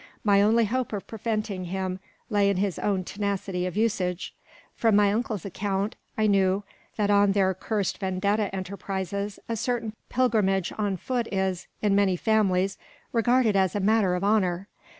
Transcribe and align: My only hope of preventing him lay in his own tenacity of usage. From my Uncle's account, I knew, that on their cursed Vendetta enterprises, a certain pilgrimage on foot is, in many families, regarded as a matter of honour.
My 0.23 0.41
only 0.41 0.65
hope 0.65 0.93
of 0.93 1.05
preventing 1.05 1.65
him 1.65 1.99
lay 2.27 2.49
in 2.49 2.57
his 2.57 2.79
own 2.79 3.03
tenacity 3.03 3.67
of 3.67 3.77
usage. 3.77 4.33
From 4.73 4.95
my 4.95 5.13
Uncle's 5.13 5.45
account, 5.45 5.95
I 6.17 6.25
knew, 6.25 6.63
that 6.95 7.11
on 7.11 7.33
their 7.33 7.53
cursed 7.53 7.99
Vendetta 7.99 8.49
enterprises, 8.55 9.37
a 9.47 9.55
certain 9.55 9.93
pilgrimage 10.09 10.73
on 10.75 10.97
foot 10.97 11.27
is, 11.31 11.67
in 11.83 11.93
many 11.93 12.15
families, 12.15 12.79
regarded 13.11 13.55
as 13.55 13.75
a 13.75 13.79
matter 13.79 14.15
of 14.15 14.23
honour. 14.23 14.67